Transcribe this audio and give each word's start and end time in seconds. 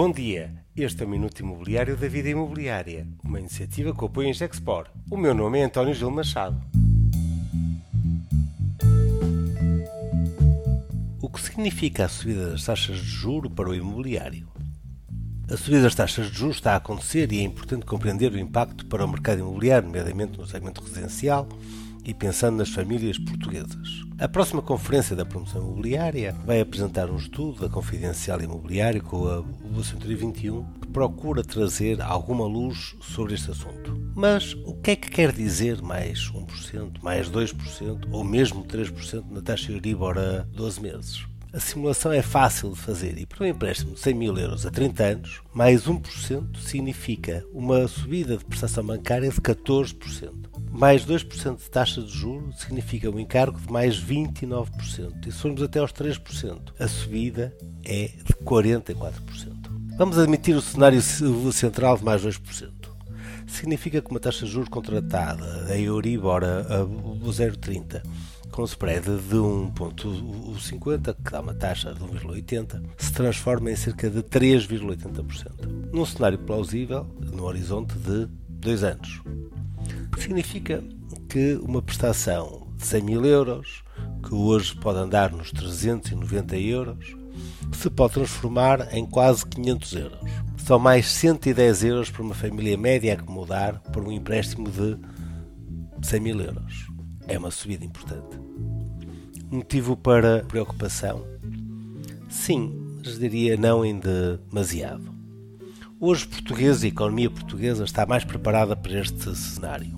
Bom 0.00 0.12
dia, 0.12 0.54
este 0.76 1.02
é 1.02 1.06
o 1.06 1.08
Minuto 1.08 1.40
Imobiliário 1.40 1.96
da 1.96 2.06
Vida 2.06 2.28
Imobiliária, 2.28 3.04
uma 3.24 3.40
iniciativa 3.40 3.92
que 3.92 4.04
apoia 4.04 4.28
em 4.28 4.32
Gexpor. 4.32 4.86
O 5.10 5.16
meu 5.16 5.34
nome 5.34 5.58
é 5.58 5.64
António 5.64 5.92
Gil 5.92 6.08
Machado. 6.08 6.56
O 11.20 11.28
que 11.28 11.40
significa 11.40 12.04
a 12.04 12.08
subida 12.08 12.50
das 12.50 12.62
taxas 12.62 12.98
de 12.98 13.06
juro 13.08 13.50
para 13.50 13.70
o 13.70 13.74
imobiliário? 13.74 14.46
A 15.50 15.56
subida 15.56 15.82
das 15.82 15.96
taxas 15.96 16.30
de 16.30 16.38
juros 16.38 16.58
está 16.58 16.74
a 16.74 16.76
acontecer 16.76 17.32
e 17.32 17.40
é 17.40 17.42
importante 17.42 17.84
compreender 17.84 18.30
o 18.30 18.38
impacto 18.38 18.86
para 18.86 19.04
o 19.04 19.08
mercado 19.08 19.40
imobiliário, 19.40 19.88
nomeadamente 19.88 20.38
no 20.38 20.46
segmento 20.46 20.80
residencial, 20.80 21.48
e 22.08 22.14
pensando 22.14 22.56
nas 22.56 22.70
famílias 22.70 23.18
portuguesas. 23.18 24.02
A 24.18 24.26
próxima 24.26 24.62
conferência 24.62 25.14
da 25.14 25.26
promoção 25.26 25.60
imobiliária 25.60 26.34
vai 26.44 26.58
apresentar 26.58 27.10
um 27.10 27.18
estudo 27.18 27.60
da 27.60 27.68
Confidencial 27.68 28.40
Imobiliário 28.40 29.02
com 29.02 29.28
a 29.28 29.40
o 29.40 29.84
121 29.84 30.64
que 30.80 30.88
procura 30.88 31.44
trazer 31.44 32.00
alguma 32.00 32.46
luz 32.46 32.96
sobre 33.00 33.34
este 33.34 33.50
assunto. 33.50 33.96
Mas 34.16 34.54
o 34.64 34.74
que 34.74 34.92
é 34.92 34.96
que 34.96 35.10
quer 35.10 35.32
dizer 35.32 35.82
mais 35.82 36.32
1%, 36.32 37.02
mais 37.02 37.30
2% 37.30 38.08
ou 38.10 38.24
mesmo 38.24 38.64
3% 38.64 39.24
na 39.30 39.42
taxa 39.42 39.70
Euribor 39.70 40.16
a 40.18 40.46
12 40.52 40.80
meses? 40.80 41.26
A 41.52 41.60
simulação 41.60 42.12
é 42.12 42.20
fácil 42.22 42.72
de 42.72 42.78
fazer 42.78 43.18
e 43.18 43.24
para 43.24 43.44
um 43.44 43.48
empréstimo 43.48 43.94
de 43.94 44.00
100 44.00 44.14
mil 44.14 44.36
euros 44.36 44.66
a 44.66 44.70
30 44.70 45.02
anos, 45.02 45.40
mais 45.54 45.86
1% 45.86 46.58
significa 46.58 47.44
uma 47.54 47.86
subida 47.86 48.36
de 48.36 48.44
prestação 48.44 48.84
bancária 48.84 49.30
de 49.30 49.40
14% 49.40 50.37
mais 50.78 51.04
2% 51.04 51.56
de 51.56 51.68
taxa 51.68 52.00
de 52.00 52.08
juros 52.08 52.60
significa 52.60 53.10
um 53.10 53.18
encargo 53.18 53.58
de 53.58 53.70
mais 53.70 54.00
29%. 54.00 55.26
E 55.26 55.32
se 55.32 55.38
formos 55.38 55.60
até 55.60 55.80
aos 55.80 55.92
3%, 55.92 56.72
a 56.78 56.86
subida 56.86 57.52
é 57.84 58.12
de 58.24 58.32
44%. 58.44 59.12
Vamos 59.98 60.16
admitir 60.16 60.54
o 60.54 60.62
cenário 60.62 61.02
central 61.02 61.98
de 61.98 62.04
mais 62.04 62.22
2%. 62.22 62.70
Significa 63.48 64.00
que 64.00 64.08
uma 64.08 64.20
taxa 64.20 64.46
de 64.46 64.52
juros 64.52 64.68
contratada, 64.68 65.66
a 65.68 65.76
Euribor 65.76 66.44
a 66.44 66.84
0,30, 66.84 68.00
com 68.52 68.62
spread 68.62 69.04
de 69.04 69.36
1,50, 69.36 71.16
que 71.24 71.32
dá 71.32 71.40
uma 71.40 71.54
taxa 71.54 71.92
de 71.92 72.04
1,80, 72.04 72.80
se 72.96 73.12
transforma 73.12 73.72
em 73.72 73.76
cerca 73.76 74.08
de 74.08 74.22
3,80%. 74.22 75.90
Num 75.92 76.06
cenário 76.06 76.38
plausível, 76.38 77.04
no 77.18 77.46
horizonte 77.46 77.94
de 77.98 78.28
2 78.48 78.84
anos 78.84 79.22
significa 80.22 80.82
que 81.28 81.58
uma 81.62 81.82
prestação 81.82 82.68
de 82.76 82.86
100 82.86 83.02
mil 83.02 83.24
euros, 83.24 83.82
que 84.22 84.34
hoje 84.34 84.74
pode 84.76 84.98
andar 84.98 85.32
nos 85.32 85.50
390 85.50 86.56
euros, 86.56 87.16
se 87.72 87.90
pode 87.90 88.14
transformar 88.14 88.94
em 88.94 89.04
quase 89.06 89.46
500 89.46 89.92
euros. 89.94 90.30
São 90.56 90.78
mais 90.78 91.06
110 91.08 91.84
euros 91.84 92.10
para 92.10 92.22
uma 92.22 92.34
família 92.34 92.76
média 92.76 93.14
acomodar 93.14 93.80
por 93.92 94.06
um 94.06 94.12
empréstimo 94.12 94.68
de 94.70 94.98
100 96.02 96.20
mil 96.20 96.40
euros. 96.40 96.86
É 97.26 97.38
uma 97.38 97.50
subida 97.50 97.84
importante. 97.84 98.38
Motivo 99.50 99.96
para 99.96 100.44
preocupação? 100.44 101.24
Sim, 102.28 102.88
diria 103.18 103.56
não 103.56 103.84
em 103.84 103.98
demasiado. 103.98 105.14
Hoje, 106.00 106.28
português 106.28 106.84
a 106.84 106.86
economia 106.86 107.30
portuguesa 107.30 107.84
está 107.84 108.06
mais 108.06 108.24
preparada 108.24 108.76
para 108.76 109.00
este 109.00 109.34
cenário. 109.34 109.97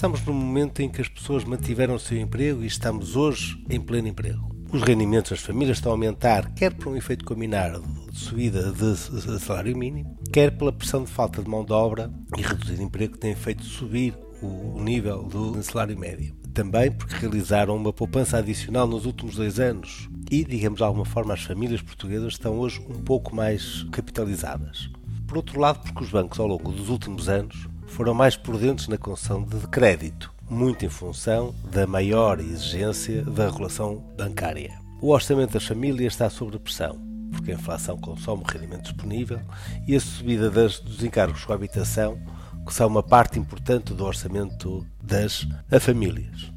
Estamos 0.00 0.24
num 0.24 0.32
momento 0.32 0.80
em 0.80 0.88
que 0.88 1.02
as 1.02 1.08
pessoas 1.08 1.44
mantiveram 1.44 1.94
o 1.94 1.98
seu 1.98 2.18
emprego 2.18 2.62
e 2.62 2.66
estamos 2.66 3.16
hoje 3.16 3.62
em 3.68 3.78
pleno 3.78 4.08
emprego. 4.08 4.48
Os 4.72 4.80
rendimentos 4.80 5.32
das 5.32 5.40
famílias 5.40 5.76
estão 5.76 5.92
a 5.92 5.94
aumentar, 5.94 6.54
quer 6.54 6.72
por 6.72 6.88
um 6.88 6.96
efeito 6.96 7.22
combinado 7.22 7.84
de 8.10 8.18
subida 8.18 8.72
de 8.72 9.38
salário 9.38 9.76
mínimo, 9.76 10.18
quer 10.32 10.56
pela 10.56 10.72
pressão 10.72 11.04
de 11.04 11.10
falta 11.10 11.42
de 11.42 11.50
mão 11.50 11.66
de 11.66 11.74
obra 11.74 12.10
e 12.34 12.40
reduzido 12.40 12.82
emprego 12.82 13.12
que 13.12 13.18
tem 13.18 13.34
feito 13.34 13.62
subir 13.62 14.16
o 14.40 14.82
nível 14.82 15.22
do 15.24 15.62
salário 15.62 15.98
médio. 15.98 16.34
Também 16.54 16.90
porque 16.90 17.16
realizaram 17.16 17.76
uma 17.76 17.92
poupança 17.92 18.38
adicional 18.38 18.86
nos 18.86 19.04
últimos 19.04 19.36
dois 19.36 19.60
anos 19.60 20.08
e, 20.30 20.42
digamos 20.44 20.78
de 20.78 20.82
alguma 20.82 21.04
forma, 21.04 21.34
as 21.34 21.42
famílias 21.42 21.82
portuguesas 21.82 22.32
estão 22.32 22.58
hoje 22.58 22.80
um 22.88 23.02
pouco 23.02 23.36
mais 23.36 23.86
capitalizadas. 23.92 24.88
Por 25.26 25.36
outro 25.36 25.60
lado, 25.60 25.80
porque 25.80 26.02
os 26.02 26.10
bancos 26.10 26.40
ao 26.40 26.46
longo 26.46 26.72
dos 26.72 26.88
últimos 26.88 27.28
anos 27.28 27.68
foram 27.90 28.14
mais 28.14 28.36
prudentes 28.36 28.88
na 28.88 28.96
concessão 28.96 29.42
de 29.42 29.66
crédito, 29.68 30.32
muito 30.48 30.84
em 30.84 30.88
função 30.88 31.54
da 31.70 31.86
maior 31.86 32.40
exigência 32.40 33.22
da 33.22 33.46
regulação 33.46 33.96
bancária. 34.16 34.78
O 35.02 35.10
orçamento 35.10 35.52
das 35.52 35.66
famílias 35.66 36.14
está 36.14 36.30
sob 36.30 36.58
pressão, 36.58 36.98
porque 37.32 37.50
a 37.50 37.54
inflação 37.54 37.98
consome 37.98 38.42
o 38.42 38.46
rendimento 38.46 38.84
disponível 38.84 39.40
e 39.86 39.96
a 39.96 40.00
subida 40.00 40.50
das, 40.50 40.78
dos 40.78 41.02
encargos 41.02 41.44
com 41.44 41.52
a 41.52 41.56
habitação, 41.56 42.18
que 42.66 42.72
são 42.72 42.86
uma 42.86 43.02
parte 43.02 43.38
importante 43.38 43.92
do 43.92 44.04
orçamento 44.04 44.86
das 45.02 45.46
famílias. 45.80 46.52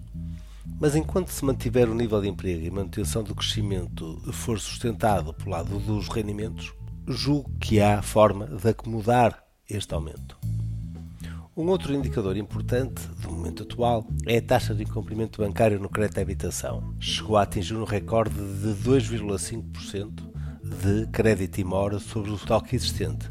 Mas 0.79 0.95
enquanto 0.95 1.29
se 1.29 1.43
mantiver 1.43 1.89
o 1.89 1.95
nível 1.95 2.21
de 2.21 2.27
emprego 2.27 2.65
e 2.65 2.71
manutenção 2.71 3.23
do 3.23 3.33
crescimento 3.33 4.21
for 4.33 4.59
sustentado 4.59 5.33
pelo 5.33 5.51
lado 5.51 5.79
dos 5.79 6.09
rendimentos, 6.09 6.73
julgo 7.07 7.49
que 7.59 7.81
há 7.81 8.01
forma 8.01 8.45
de 8.47 8.69
acomodar 8.69 9.43
este 9.69 9.93
aumento. 9.93 10.42
Um 11.55 11.67
outro 11.67 11.93
indicador 11.93 12.35
importante 12.35 13.07
do 13.21 13.31
momento 13.31 13.61
atual 13.61 14.07
é 14.25 14.37
a 14.37 14.41
taxa 14.41 14.73
de 14.73 14.81
incumprimento 14.81 15.39
bancário 15.39 15.79
no 15.79 15.87
crédito 15.87 16.15
de 16.15 16.21
habitação. 16.21 16.95
Chegou 16.99 17.37
a 17.37 17.43
atingir 17.43 17.75
um 17.75 17.83
recorde 17.83 18.33
de 18.33 18.69
2,5% 18.83 20.23
de 20.63 21.05
crédito 21.11 21.59
e 21.59 21.63
mora 21.63 21.99
sobre 21.99 22.31
o 22.31 22.35
estoque 22.35 22.75
existente, 22.75 23.29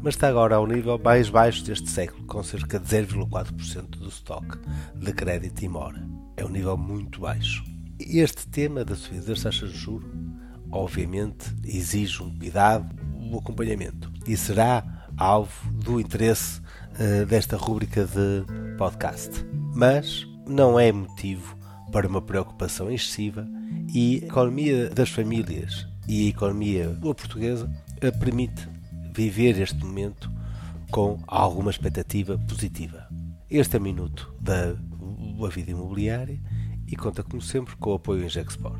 mas 0.00 0.14
está 0.14 0.28
agora 0.28 0.54
ao 0.54 0.64
nível 0.64 0.96
mais 0.96 1.28
baixo 1.28 1.64
deste 1.64 1.90
século, 1.90 2.24
com 2.24 2.40
cerca 2.40 2.78
de 2.78 2.86
0,4% 2.86 3.98
do 3.98 4.08
estoque 4.08 4.56
de 4.94 5.12
crédito 5.12 5.64
e 5.64 5.68
mora. 5.68 6.08
É 6.36 6.44
um 6.44 6.50
nível 6.50 6.76
muito 6.76 7.22
baixo. 7.22 7.64
Este 7.98 8.46
tema 8.46 8.84
da 8.84 8.94
subida 8.94 9.26
das 9.26 9.42
taxas 9.42 9.72
de 9.72 9.78
juros, 9.78 10.08
obviamente, 10.70 11.52
exige 11.64 12.22
um 12.22 12.30
cuidado, 12.38 12.94
um 13.12 13.36
acompanhamento 13.36 14.08
e 14.24 14.36
será 14.36 15.00
alvo 15.16 15.68
do 15.72 16.00
interesse 16.00 16.60
uh, 16.98 17.26
desta 17.26 17.56
rúbrica 17.56 18.04
de 18.04 18.44
podcast. 18.76 19.44
Mas 19.74 20.26
não 20.46 20.78
é 20.78 20.90
motivo 20.90 21.56
para 21.92 22.08
uma 22.08 22.22
preocupação 22.22 22.90
excessiva 22.90 23.46
e 23.92 24.20
a 24.22 24.26
economia 24.26 24.90
das 24.90 25.10
famílias 25.10 25.86
e 26.08 26.26
a 26.26 26.30
economia 26.30 26.96
portuguesa 27.00 27.70
uh, 27.96 28.18
permite 28.18 28.68
viver 29.14 29.60
este 29.60 29.84
momento 29.84 30.30
com 30.90 31.18
alguma 31.26 31.70
expectativa 31.70 32.38
positiva. 32.48 33.08
Este 33.48 33.76
é 33.76 33.78
o 33.78 33.82
minuto 33.82 34.34
da 34.40 34.74
vida 35.52 35.70
imobiliária 35.70 36.40
e 36.86 36.96
conta 36.96 37.22
como 37.22 37.40
sempre 37.40 37.76
com 37.76 37.90
o 37.90 37.94
apoio 37.94 38.24
em 38.24 38.28
Gexport. 38.28 38.78